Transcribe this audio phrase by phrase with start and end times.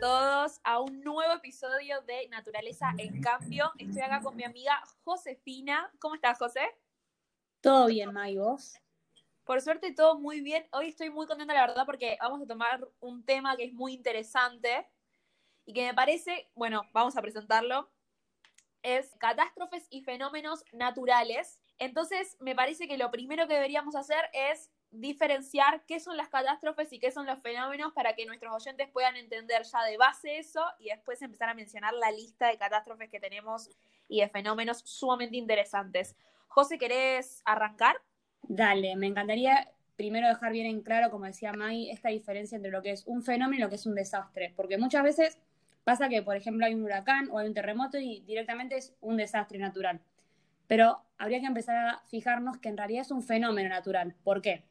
[0.00, 3.70] Todos a un nuevo episodio de Naturaleza en Cambio.
[3.76, 5.92] Estoy acá con mi amiga Josefina.
[5.98, 6.62] ¿Cómo estás, José?
[7.60, 8.78] Todo bien, May, ¿vos?
[9.44, 10.66] Por suerte, todo muy bien.
[10.72, 13.92] Hoy estoy muy contenta, la verdad, porque vamos a tomar un tema que es muy
[13.92, 14.88] interesante
[15.66, 17.90] y que me parece, bueno, vamos a presentarlo,
[18.82, 21.60] es catástrofes y fenómenos naturales.
[21.76, 26.92] Entonces, me parece que lo primero que deberíamos hacer es diferenciar qué son las catástrofes
[26.92, 30.64] y qué son los fenómenos para que nuestros oyentes puedan entender ya de base eso
[30.78, 33.70] y después empezar a mencionar la lista de catástrofes que tenemos
[34.08, 36.16] y de fenómenos sumamente interesantes.
[36.48, 37.96] José, ¿querés arrancar?
[38.42, 42.82] Dale, me encantaría primero dejar bien en claro, como decía May, esta diferencia entre lo
[42.82, 45.38] que es un fenómeno y lo que es un desastre, porque muchas veces
[45.84, 49.16] pasa que, por ejemplo, hay un huracán o hay un terremoto y directamente es un
[49.16, 50.00] desastre natural.
[50.70, 54.14] Pero habría que empezar a fijarnos que en realidad es un fenómeno natural.
[54.22, 54.66] ¿Por qué?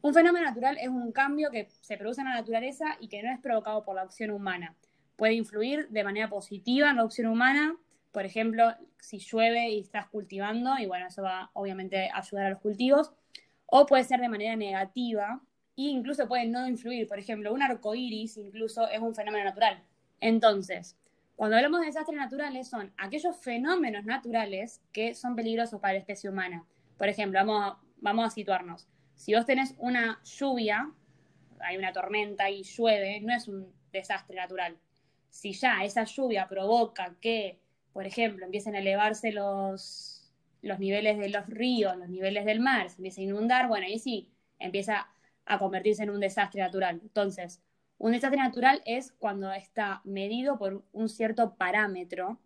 [0.00, 3.32] Un fenómeno natural es un cambio que se produce en la naturaleza y que no
[3.32, 4.76] es provocado por la acción humana.
[5.16, 7.76] Puede influir de manera positiva en la acción humana,
[8.12, 12.50] por ejemplo, si llueve y estás cultivando, y bueno, eso va obviamente a ayudar a
[12.50, 13.12] los cultivos,
[13.66, 15.40] o puede ser de manera negativa,
[15.76, 17.08] e incluso puede no influir.
[17.08, 19.82] Por ejemplo, un arco iris incluso es un fenómeno natural.
[20.20, 20.96] Entonces,
[21.38, 26.28] cuando hablamos de desastres naturales, son aquellos fenómenos naturales que son peligrosos para la especie
[26.28, 26.66] humana.
[26.96, 28.88] Por ejemplo, vamos a, vamos a situarnos.
[29.14, 30.90] Si vos tenés una lluvia,
[31.60, 34.78] hay una tormenta y llueve, no es un desastre natural.
[35.30, 37.60] Si ya esa lluvia provoca que,
[37.92, 40.28] por ejemplo, empiecen a elevarse los,
[40.60, 44.00] los niveles de los ríos, los niveles del mar, se empieza a inundar, bueno, ahí
[44.00, 44.28] sí
[44.58, 45.06] empieza
[45.46, 46.98] a convertirse en un desastre natural.
[47.00, 47.62] Entonces,
[47.98, 52.38] un desastre natural es cuando está medido por un cierto parámetro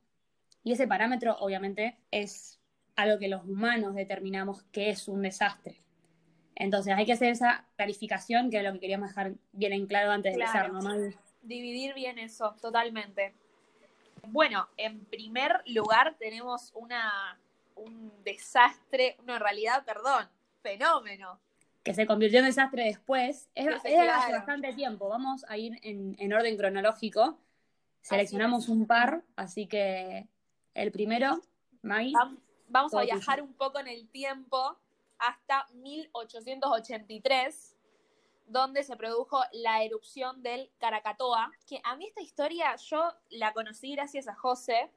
[0.64, 2.61] y ese parámetro obviamente es
[2.96, 5.83] algo que los humanos determinamos que es un desastre.
[6.55, 10.11] Entonces hay que hacer esa clarificación que es lo que queríamos dejar bien en claro
[10.11, 10.80] antes de empezar, ¿no?
[11.42, 13.34] Dividir bien eso, totalmente.
[14.29, 17.39] Bueno, en primer lugar tenemos una,
[17.74, 20.29] un desastre, no, en realidad, perdón,
[20.63, 21.40] fenómeno
[21.83, 25.09] que se convirtió en desastre después, es, hace bastante tiempo.
[25.09, 27.39] Vamos a ir en, orden cronológico.
[28.01, 30.29] Seleccionamos un par, así que
[30.75, 31.41] el primero,
[31.83, 32.15] Maggie.
[32.69, 34.79] Vamos a viajar un poco en el tiempo
[35.19, 37.77] hasta 1883,
[38.47, 43.93] donde se produjo la erupción del Caracatoa, que a mí esta historia yo la conocí
[43.93, 44.91] gracias a José,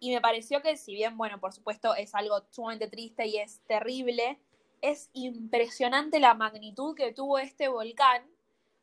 [0.00, 3.60] y me pareció que si bien, bueno, por supuesto es algo sumamente triste y es
[3.66, 4.38] terrible,
[4.80, 8.22] es impresionante la magnitud que tuvo este volcán.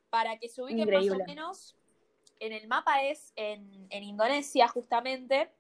[0.10, 1.76] Para que se ubique más o menos,
[2.40, 5.52] en el mapa es en, en Indonesia justamente.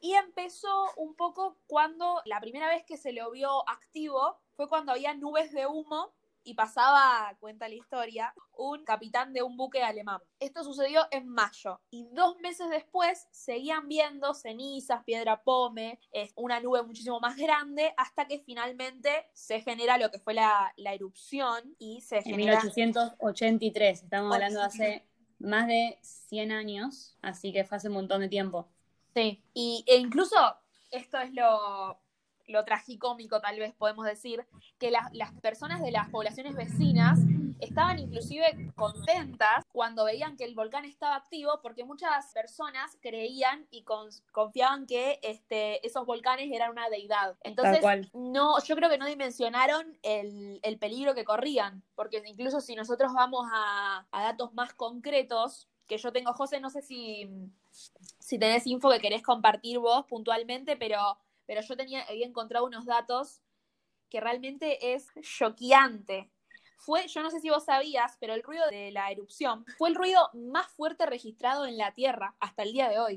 [0.00, 4.92] Y empezó un poco cuando la primera vez que se lo vio activo fue cuando
[4.92, 6.12] había nubes de humo
[6.50, 10.20] y pasaba, cuenta la historia, un capitán de un buque alemán.
[10.40, 16.00] Esto sucedió en mayo y dos meses después seguían viendo cenizas, piedra pome,
[16.34, 21.76] una nube muchísimo más grande hasta que finalmente se genera lo que fue la, erupción
[21.78, 22.54] y se genera...
[22.60, 25.06] En 1883, estamos hablando de hace
[25.38, 28.68] más de 100 años, así que fue hace un montón de tiempo.
[29.14, 30.36] Sí, y, e incluso
[30.90, 32.00] esto es lo
[32.50, 34.46] lo tragicómico tal vez podemos decir,
[34.78, 37.18] que las personas de las poblaciones vecinas
[37.60, 43.84] estaban inclusive contentas cuando veían que el volcán estaba activo porque muchas personas creían y
[44.32, 47.36] confiaban que este, esos volcanes eran una deidad.
[47.42, 47.82] Entonces,
[48.14, 53.46] no, yo creo que no dimensionaron el, peligro que corrían, porque incluso si nosotros vamos
[53.52, 57.28] a, a datos más concretos, que yo tengo, José, no sé si,
[58.18, 61.18] si tenés info que querés compartir vos puntualmente, pero
[61.50, 63.42] pero yo tenía, había encontrado unos datos
[64.08, 66.30] que realmente es choqueante.
[66.76, 69.96] Fue, yo no sé si vos sabías, pero el ruido de la erupción fue el
[69.96, 73.16] ruido más fuerte registrado en la Tierra hasta el día de hoy.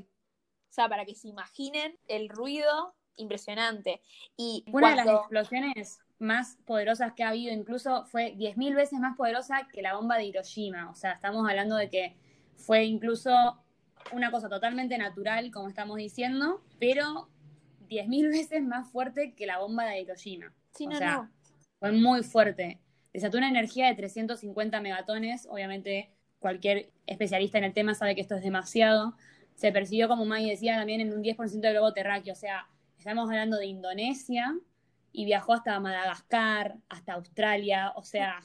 [0.68, 4.02] O sea, para que se imaginen el ruido impresionante.
[4.36, 9.16] Y una de las explosiones más poderosas que ha habido, incluso fue 10.000 veces más
[9.16, 10.90] poderosa que la bomba de Hiroshima.
[10.90, 12.16] O sea, estamos hablando de que
[12.56, 13.30] fue incluso
[14.10, 17.28] una cosa totalmente natural, como estamos diciendo, pero
[17.88, 20.52] 10.000 veces más fuerte que la bomba de Hiroshima.
[20.74, 21.30] Sí, no, no.
[21.78, 22.80] Fue muy fuerte.
[23.12, 25.46] Desató una energía de 350 megatones.
[25.48, 29.14] Obviamente, cualquier especialista en el tema sabe que esto es demasiado.
[29.54, 32.32] Se percibió, como Maggie decía, también en un 10% del globo terráqueo.
[32.32, 32.66] O sea,
[32.98, 34.54] estamos hablando de Indonesia
[35.12, 37.92] y viajó hasta Madagascar, hasta Australia.
[37.94, 38.40] O sea,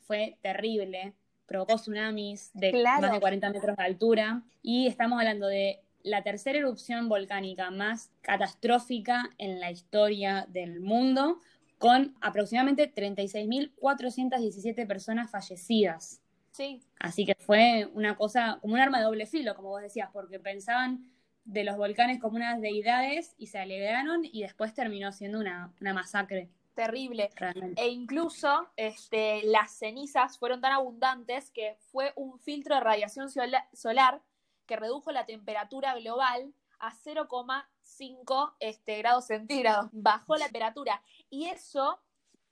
[0.00, 1.14] fue terrible.
[1.46, 4.42] Provocó tsunamis de más de 40 metros de altura.
[4.60, 11.38] Y estamos hablando de la tercera erupción volcánica más catastrófica en la historia del mundo,
[11.78, 16.20] con aproximadamente 36.417 personas fallecidas.
[16.50, 16.82] Sí.
[16.98, 20.38] Así que fue una cosa, como un arma de doble filo, como vos decías, porque
[20.38, 21.10] pensaban
[21.44, 25.94] de los volcanes como unas deidades y se alegraron y después terminó siendo una, una
[25.94, 26.50] masacre.
[26.74, 27.30] Terrible.
[27.34, 27.80] Realmente.
[27.82, 33.68] E incluso este, las cenizas fueron tan abundantes que fue un filtro de radiación sola-
[33.72, 34.22] solar
[34.70, 39.90] que redujo la temperatura global a 0,5 este, grados centígrados.
[39.92, 41.02] Bajó la temperatura.
[41.28, 42.00] Y eso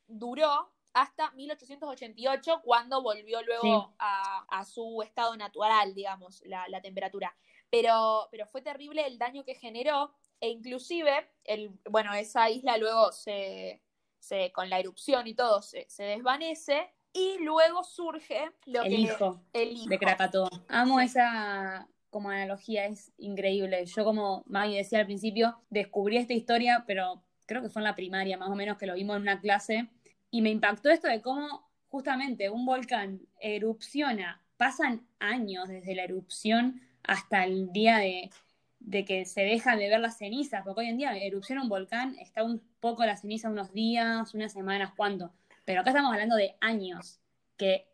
[0.08, 3.94] duró hasta 1888, cuando volvió luego Sí.
[4.00, 7.34] a, a su estado natural, digamos, la, la temperatura.
[7.70, 13.12] Pero, pero fue terrible el daño que generó, e inclusive, el, bueno, esa isla luego
[13.12, 13.80] se,
[14.18, 18.94] se con la erupción y todo se, se desvanece, y luego surge lo El que
[18.96, 19.88] hijo el hijo.
[19.88, 20.50] de Krakatoa.
[20.68, 21.88] Amo esa
[22.18, 23.86] como analogía, es increíble.
[23.86, 27.94] Yo como Maggie decía al principio, descubrí esta historia, pero creo que fue en la
[27.94, 29.88] primaria más o menos que lo vimos en una clase,
[30.32, 36.82] y me impactó esto de cómo justamente un volcán erupciona, pasan años desde la erupción
[37.04, 41.16] hasta el día de, que se dejan de ver las cenizas, porque hoy en día
[41.16, 45.32] erupciona un volcán, está un poco la ceniza unos días, unas semanas, ¿cuánto?
[45.64, 47.20] Pero acá estamos hablando de años,
[47.56, 47.86] que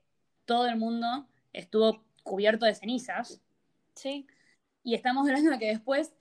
[0.46, 3.43] todo el mundo estuvo cubierto de cenizas,
[3.94, 4.26] Sí.
[4.82, 6.12] y estamos hablando de que después,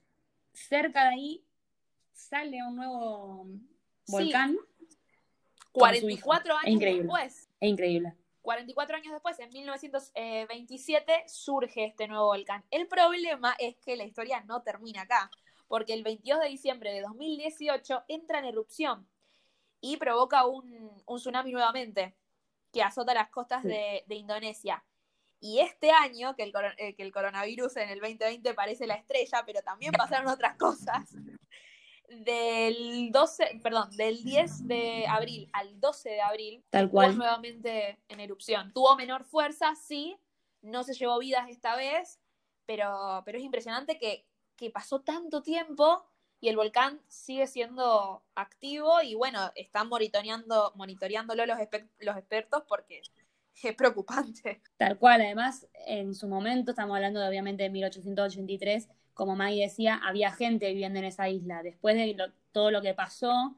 [0.54, 1.46] cerca de ahí,
[2.14, 3.48] sale un nuevo
[4.06, 4.12] Sí.
[4.12, 4.52] volcán.
[4.54, 4.64] hijo.
[5.72, 7.02] 44 Es años increíble.
[7.04, 7.50] después.
[7.60, 8.14] Es increíble.
[8.44, 12.64] 44 años después, en 1927, surge este nuevo volcán.
[12.72, 15.32] El problema es que la historia no termina acá,
[15.68, 19.08] porque el 22 de diciembre de 2018 entra en erupción
[19.82, 22.16] y provoca un, un tsunami nuevamente
[22.72, 23.70] que azota las costas Sí.
[23.70, 24.84] de, de Indonesia.
[25.44, 29.44] Y este año, que el, eh, que el coronavirus en el 2020 parece la estrella,
[29.46, 31.14] pero también pasaron otras cosas.
[32.08, 37.18] Del 12, perdón, del 10 de abril al 12 de abril, Tal cual.
[37.18, 38.72] nuevamente en erupción.
[38.72, 40.16] Tuvo menor fuerza, sí,
[40.62, 42.22] no se llevó vidas esta vez,
[42.66, 44.26] pero, pero es impresionante que,
[44.56, 46.06] que pasó tanto tiempo
[46.40, 51.58] y el volcán sigue siendo activo y bueno, están monitoreando, monitoreándolo los,
[52.00, 53.02] los expertos porque
[53.62, 54.62] es preocupante.
[54.78, 60.00] Tal cual, además, en su momento, estamos hablando de obviamente de 1883, como Maggie decía,
[60.04, 61.62] había gente viviendo en esa isla.
[61.64, 63.56] Después de lo- todo lo que pasó,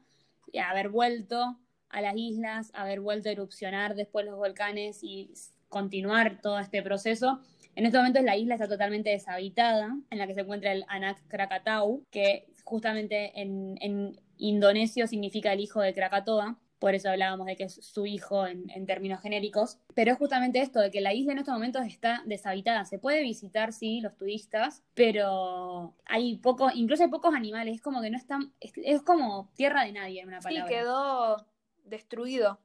[0.62, 1.58] haber vuelto
[1.88, 5.32] a las islas, haber vuelto a erupcionar después los volcanes y
[5.68, 7.40] continuar todo este proceso,
[7.74, 11.18] en este momento la isla está totalmente deshabitada, en la que se encuentra el Anak
[11.28, 17.56] Krakatau, que justamente en, en indonesio significa el hijo de Krakatoa, por eso hablábamos de
[17.56, 19.78] que es su hijo en, en términos genéricos.
[19.94, 22.84] Pero es justamente esto, de que la isla en estos momentos está deshabitada.
[22.84, 27.76] Se puede visitar, sí, los turistas, pero hay poco, incluso hay pocos animales.
[27.76, 30.68] Es como que no están, es, es como tierra de nadie, en una Sí, palabra.
[30.68, 31.46] quedó
[31.84, 32.60] destruido,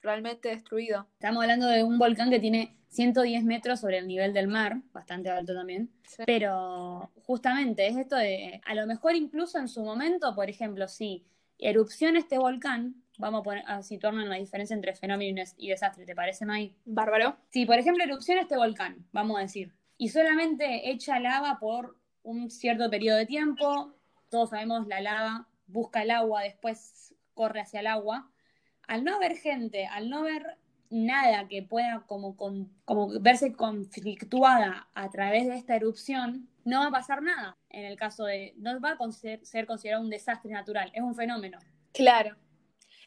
[0.00, 1.06] realmente destruido.
[1.14, 5.30] Estamos hablando de un volcán que tiene 110 metros sobre el nivel del mar, bastante
[5.30, 5.90] alto también.
[6.06, 6.22] Sí.
[6.26, 11.24] Pero justamente es esto de, a lo mejor incluso en su momento, por ejemplo, si
[11.58, 16.04] erupciona este volcán, vamos a, poner, a situarnos en la diferencia entre fenómeno y desastre,
[16.06, 16.74] ¿te parece, May?
[16.84, 17.36] Bárbaro.
[17.50, 22.50] Si, por ejemplo, erupciona este volcán, vamos a decir, y solamente echa lava por un
[22.50, 23.94] cierto periodo de tiempo,
[24.28, 28.30] todos sabemos la lava busca el agua, después corre hacia el agua.
[28.86, 30.58] Al no haber gente, al no ver
[30.90, 36.86] nada que pueda como, con, como verse conflictuada a través de esta erupción, no va
[36.88, 37.56] a pasar nada.
[37.70, 41.58] En el caso de, no va a ser considerado un desastre natural, es un fenómeno.
[41.92, 42.36] Claro.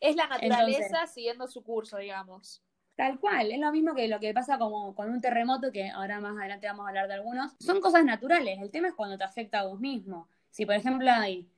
[0.02, 2.62] Es la naturaleza Entonces- siguiendo su curso, digamos.
[2.96, 6.22] Tal cual, es lo mismo que lo que pasa como con un terremoto, que ahora
[6.22, 7.52] más adelante vamos a hablar de algunos.
[7.60, 10.30] Son cosas naturales, el tema es cuando te afecta a vos mismo.
[10.50, 11.50] Si por ejemplo hay,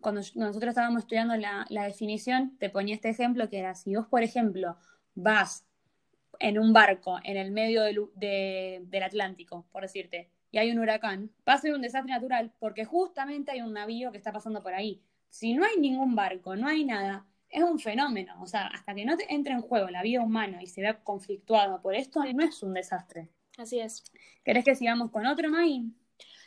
[0.00, 4.06] cuando nosotros estábamos estudiando la, la definición, te ponía este ejemplo que era, si vos
[4.06, 4.76] por ejemplo
[5.16, 5.64] vas
[6.38, 10.78] en un barco en el medio del, de- del Atlántico, por decirte, y hay un
[10.78, 14.62] huracán, va a ser un desastre natural porque justamente hay un navío que está pasando
[14.62, 15.02] por ahí.
[15.28, 18.36] Si no hay ningún barco, no hay nada, es un fenómeno.
[18.42, 20.98] O sea, hasta que no te entre en juego la vida humana y se vea
[21.02, 23.28] conflictuado por esto, no es un desastre.
[23.56, 24.02] Así es.
[24.44, 25.84] ¿Querés que sigamos con otro, May?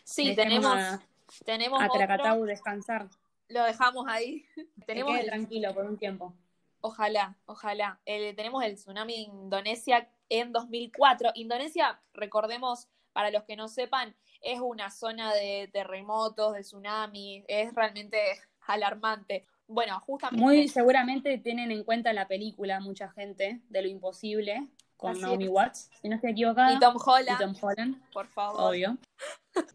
[0.04, 1.02] Sí, Dejemos tenemos, a,
[1.46, 3.08] tenemos a descansar.
[3.50, 4.46] Lo dejamos ahí.
[4.56, 6.34] Que tenemos quede el- tranquilo por un tiempo.
[6.82, 8.00] Ojalá, ojalá.
[8.06, 11.32] El- tenemos el tsunami en Indonesia en 2004.
[11.36, 17.74] Indonesia, recordemos, para los que no sepan, es una zona de terremotos, de tsunami, es
[17.74, 18.20] realmente
[18.68, 19.46] alarmante.
[19.68, 20.44] Bueno, justamente.
[20.44, 25.46] Muy seguramente tienen en cuenta la película mucha gente de lo imposible con Así Naomi
[25.46, 25.50] es.
[25.50, 26.74] Watts, si no estoy equivocada.
[26.74, 28.62] Y Tom Holland, Y Tom Holland, por favor.
[28.62, 28.98] obvio.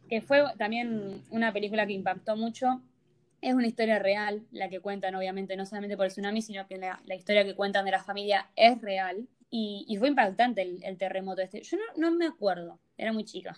[0.09, 2.81] que fue también una película que impactó mucho.
[3.41, 6.77] Es una historia real, la que cuentan, obviamente, no solamente por el tsunami, sino que
[6.77, 9.29] la, la historia que cuentan de la familia es real.
[9.55, 11.63] Y, fue impactante el, terremoto este.
[11.63, 13.55] Yo no, me acuerdo, era muy chica.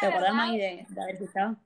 [0.00, 1.56] ¿Te acordás, más de, de haber estado?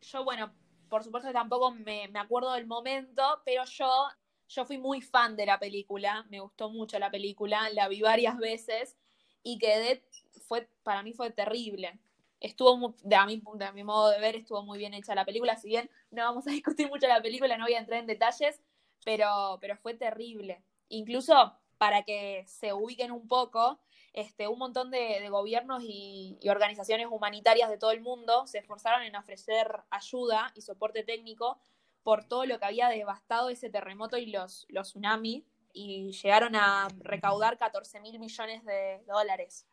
[0.00, 0.52] Yo, bueno,
[0.88, 4.08] por supuesto tampoco me, me, acuerdo del momento, pero yo,
[4.48, 8.38] yo fui muy fan de la película, me gustó mucho la película, la vi varias
[8.38, 8.96] veces
[9.42, 10.04] y quedé,
[10.46, 11.98] fue, para mí fue terrible.
[12.40, 15.56] Estuvo, de, a, mi, de mi modo de ver, estuvo muy bien hecha la película,
[15.56, 18.60] si bien no vamos a discutir mucho la película, no voy a entrar en detalles,
[19.04, 20.62] pero, pero fue terrible.
[20.88, 23.80] Incluso para que se ubiquen un poco,
[24.14, 29.16] este, un montón de, gobiernos y, organizaciones humanitarias de todo el mundo se esforzaron en
[29.16, 31.58] ofrecer ayuda y soporte técnico
[32.04, 37.58] por todo lo que había devastado ese terremoto y los, tsunamis, y llegaron a recaudar
[37.58, 39.66] 14 mil millones de dólares,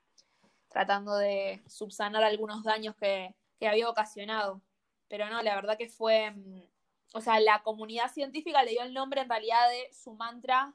[0.70, 4.60] tratando de subsanar algunos daños que, que había ocasionado.
[5.08, 6.64] Pero no, la verdad que fue, mm,
[7.14, 10.74] o sea, la comunidad científica le dio el nombre en realidad de su mantra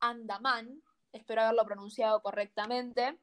[0.00, 0.82] Andaman,
[1.12, 3.18] espero haberlo pronunciado correctamente,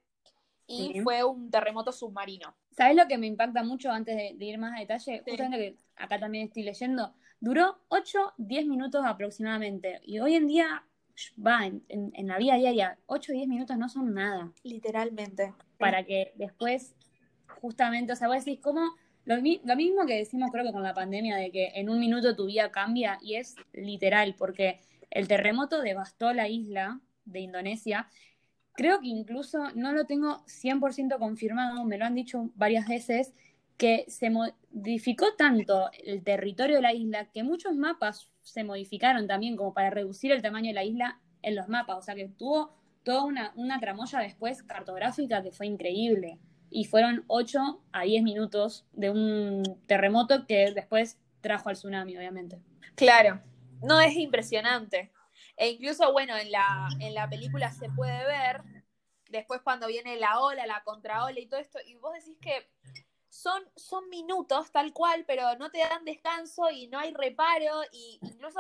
[0.68, 2.56] y fue un terremoto submarino.
[2.72, 5.22] ¿Sabes lo que me impacta mucho antes de, ir más a detalle?
[5.26, 10.84] Justamente que acá también estoy leyendo, duró 8, 10 minutos aproximadamente, y hoy en día
[11.46, 14.52] va en, la vida diaria, 8 o 10 minutos no son nada.
[14.64, 15.54] Literalmente.
[15.78, 16.96] Para que después,
[17.62, 18.96] justamente, o sea, vos decís, ¿cómo?
[19.26, 22.36] Lo, lo, mismo que decimos creo que con la pandemia, de que en un minuto
[22.36, 28.08] tu vida cambia, y es literal, porque el terremoto devastó la isla de Indonesia.
[28.74, 33.34] Creo que incluso no lo tengo 100% confirmado, me lo han dicho varias veces,
[33.78, 39.56] que se modificó tanto el territorio de la isla que muchos mapas se modificaron también
[39.56, 41.98] como para reducir el tamaño de la isla en los mapas.
[41.98, 46.40] O sea que tuvo toda una, una tramoya después cartográfica que fue increíble.
[46.70, 52.60] Y fueron 8 a 10 minutos de un terremoto que después trajo al tsunami, obviamente.
[52.96, 53.42] Claro,
[53.84, 55.12] no, es impresionante.
[55.56, 58.62] E incluso, bueno, en la, en la película se puede ver,
[59.30, 62.70] después cuando viene la ola, la contraola y todo esto, y vos decís que
[63.30, 68.20] son, son minutos tal cual, pero no te dan descanso y no hay reparo, y
[68.22, 68.60] incluso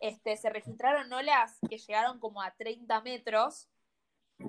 [0.00, 3.68] este, se registraron olas que llegaron como a 30 metros,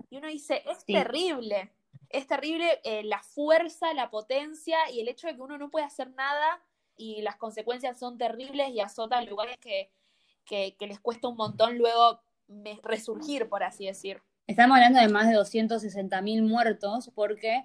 [0.10, 1.72] y uno dice, es terrible,
[2.10, 5.86] es terrible eh, la fuerza, la potencia y el hecho de que uno no puede
[5.86, 6.62] hacer nada
[6.96, 9.92] y las consecuencias son terribles y azotan lugares que
[10.46, 12.22] que, les cuesta un montón luego
[12.84, 14.22] resurgir, por así decir.
[14.48, 17.64] Estamos hablando de más de 260.000 muertos porque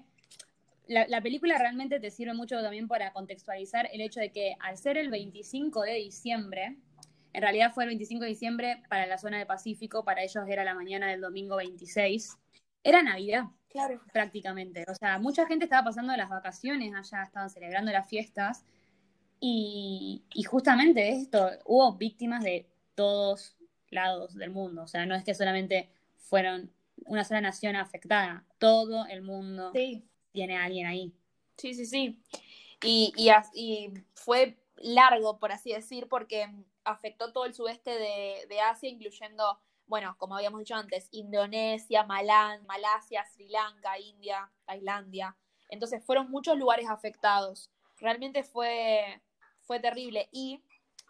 [0.87, 4.97] la, película realmente te sirve mucho también para contextualizar el hecho de que al ser
[4.97, 6.76] el 25 de diciembre,
[7.33, 10.64] en realidad fue el 25 de diciembre para la zona de Pacífico, para ellos era
[10.64, 12.37] la mañana del domingo 26,
[12.85, 13.45] era Navidad.
[13.68, 14.00] Claro.
[14.12, 14.85] Prácticamente.
[14.88, 18.64] O sea, mucha gente estaba pasando las vacaciones allá, estaban celebrando las fiestas.
[19.40, 23.57] Y, y justamente esto, hubo víctimas de todos
[23.90, 24.83] lados del mundo.
[24.83, 26.71] O sea, no es que solamente fueron
[27.05, 29.73] una sola nación afectada, todo el mundo
[30.33, 31.12] tiene a alguien ahí.
[31.57, 32.23] Sí, sí, sí.
[32.83, 33.12] Y,
[33.55, 36.49] y, fue largo, por así decir, porque
[36.85, 43.25] afectó todo el sudeste de, Asia, incluyendo, bueno, como habíamos dicho antes, Indonesia, Malán, Malasia,
[43.25, 45.37] Sri Lanka, India, Tailandia.
[45.69, 47.71] Entonces fueron muchos lugares afectados.
[47.99, 49.23] Realmente fue,
[49.66, 50.28] fue terrible.
[50.32, 50.62] Y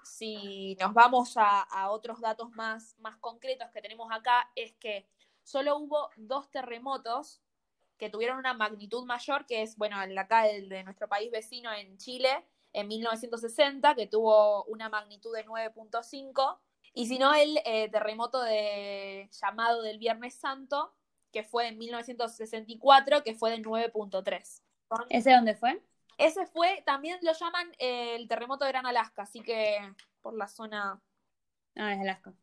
[0.02, 5.06] si nos vamos a, otros datos más, más concretos que tenemos acá, es que
[5.42, 7.40] solo hubo dos terremotos
[7.98, 11.96] que tuvieron una magnitud mayor, que es, bueno, acá el de nuestro país vecino en
[11.96, 16.58] Chile, en 1960, que tuvo una magnitud de 9.5,
[16.92, 20.94] y si no el eh, terremoto de, llamado del Viernes Santo,
[21.32, 24.62] que fue en 1964, que fue de 9.3.
[25.10, 25.82] ¿Ese dónde fue?
[26.18, 29.78] Ese fue, también lo llaman eh, el terremoto de Gran Alaska, así que
[30.22, 31.00] por la zona.
[31.74, 32.34] Ah, es Alaska.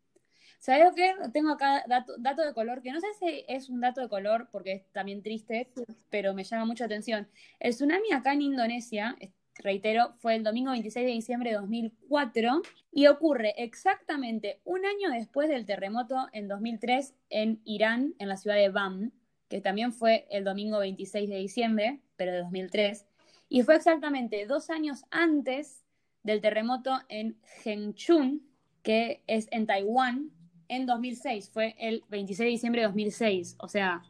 [0.59, 1.13] ¿Sabes qué?
[1.33, 4.47] Tengo acá dato, dato, de color, que no sé si es un dato de color
[4.49, 5.69] porque es también triste,
[6.09, 7.27] pero me llama mucha atención.
[7.59, 9.17] El tsunami acá en Indonesia,
[9.55, 12.61] reitero, fue el domingo 26 de diciembre de 2004
[12.93, 18.55] y ocurre exactamente un año después del terremoto en 2003 en Irán, en la ciudad
[18.55, 19.11] de Bam,
[19.49, 23.05] que también fue el domingo 26 de diciembre, pero de 2003.
[23.53, 25.85] Y fue exactamente dos años antes
[26.23, 28.41] del terremoto en Hengchun,
[28.81, 30.31] que es en Taiwán,
[30.69, 31.51] en 2006.
[31.51, 33.57] Fue el 26 de diciembre de 2006.
[33.59, 34.01] O sea,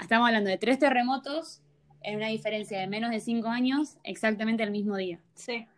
[0.00, 1.62] estamos hablando de tres terremotos
[2.00, 5.20] en una diferencia de menos de cinco años, exactamente el mismo día.
[5.34, 5.68] Sí.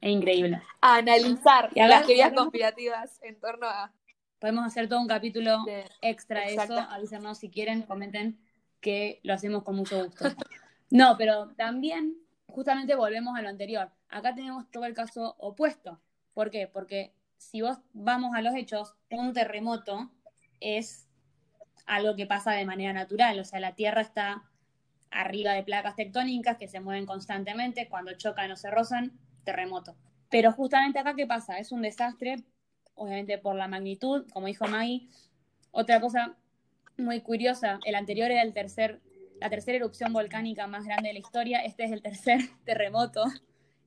[0.00, 0.60] Es increíble.
[0.80, 3.92] A analizar las teorías conspirativas en torno a.
[4.40, 5.64] Podemos hacer todo un capítulo
[6.00, 6.76] extra de eso.
[6.76, 8.40] Avísenos si quieren, comenten
[8.80, 10.24] que lo hacemos con mucho gusto.
[10.92, 13.90] No, pero también, justamente volvemos a lo anterior.
[14.10, 16.02] Acá tenemos todo el caso opuesto.
[16.34, 16.68] ¿Por qué?
[16.68, 20.10] Porque si vos vamos a los hechos, un terremoto
[20.60, 21.08] es
[21.86, 24.44] algo que pasa de manera natural, o sea, la Tierra está
[25.10, 29.96] arriba de placas tectónicas que se mueven constantemente, cuando chocan o se rozan, terremoto.
[30.28, 31.58] Pero justamente acá, ¿qué pasa?
[31.58, 32.44] Es un desastre,
[32.96, 35.08] obviamente por la magnitud, como dijo Maggie.
[35.70, 36.36] Otra cosa
[36.98, 39.00] muy curiosa, el anterior era el tercer,
[39.40, 43.24] la tercera erupción volcánica más grande de la historia, este es el tercer terremoto.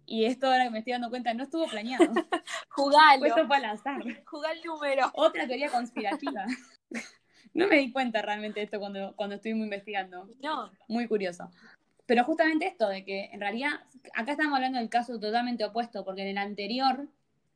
[0.08, 2.06] Y esto ahora que me estoy dando cuenta, no estuvo planeado.
[2.70, 3.26] Jugalo.
[3.26, 4.04] Esto fue al azar.
[4.26, 5.10] Jugá el número.
[5.16, 6.46] Otra teoría conspirativa.
[7.54, 10.30] no me di cuenta realmente de esto cuando, cuando estuvimos investigando.
[10.44, 10.70] No.
[10.88, 11.50] Muy curioso.
[12.06, 13.72] Pero justamente esto de que en realidad,
[14.14, 17.08] acá estamos hablando del caso totalmente opuesto, porque en el anterior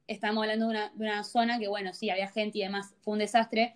[0.07, 3.13] estamos hablando de una, de una zona que, bueno, sí, había gente y demás, fue
[3.13, 3.75] un desastre,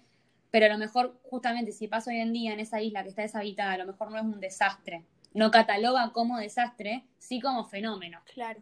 [0.53, 3.23] pero a lo mejor justamente si pasa hoy en día en esa isla que está
[3.23, 5.03] deshabitada, a lo mejor no es un desastre.
[5.33, 8.21] No cataloga como desastre, sí como fenómeno.
[8.31, 8.61] Claro.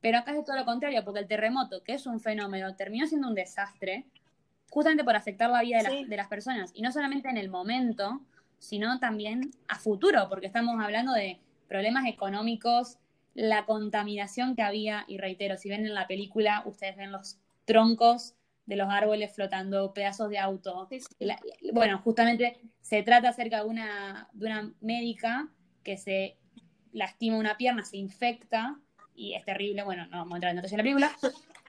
[0.00, 3.28] Pero acá es todo lo contrario, porque el terremoto, que es un fenómeno, terminó siendo
[3.28, 4.06] un desastre,
[4.70, 6.72] justamente por afectar la vida de, de las personas.
[6.74, 8.22] Y no solamente en el momento,
[8.58, 12.98] sino también a futuro, porque estamos hablando de problemas económicos,
[13.34, 18.34] la contaminación que había, y reitero, si ven en la película, ustedes ven los troncos
[18.66, 20.86] de los árboles flotando, pedazos de auto.
[20.88, 21.06] Sí, sí.
[21.18, 21.40] La-
[21.72, 25.48] bueno, justamente se trata acerca de una, de una médica
[25.82, 26.36] que se
[26.92, 28.78] lastima una pierna, se infecta
[29.14, 29.82] y es terrible.
[29.82, 31.16] Bueno, no vamos a entrar en detalles en la película,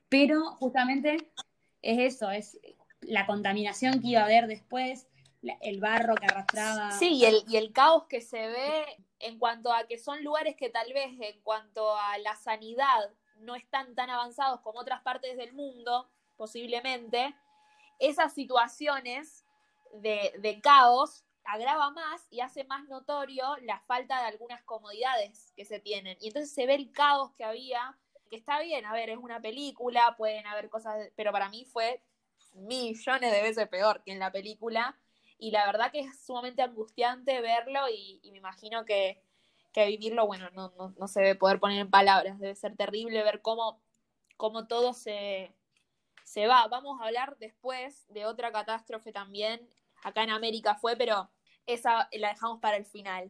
[0.10, 1.32] pero justamente
[1.82, 2.60] es eso, es
[3.02, 5.08] la contaminación que iba a haber después,
[5.42, 6.92] la- el barro que arrastraba.
[6.92, 8.84] Sí, y el, y el caos que se ve
[9.20, 13.56] en cuanto a que son lugares que tal vez en cuanto a la sanidad no
[13.56, 16.10] están tan avanzados como otras partes del mundo,
[16.42, 17.36] posiblemente,
[18.00, 19.46] esas situaciones
[19.94, 25.66] de, de caos agrava más y hace más notorio la falta de algunas comodidades que
[25.66, 26.18] se tienen.
[26.20, 27.96] Y entonces se ve el caos que había,
[28.32, 32.02] que está bien, a ver, es una película, pueden haber cosas, pero para mí fue
[32.56, 34.98] millones de veces peor que en la película
[35.38, 39.22] y la verdad que es sumamente angustiante verlo y, y me imagino que,
[39.74, 43.22] que vivirlo, bueno, no, no, no se debe poder poner en palabras, debe ser terrible
[43.22, 43.80] ver cómo,
[44.38, 45.54] cómo todo se,
[46.32, 46.66] se va.
[46.70, 49.68] Vamos a hablar después de otra catástrofe también,
[50.02, 51.30] acá en América fue, pero
[51.66, 53.30] esa la dejamos para el final.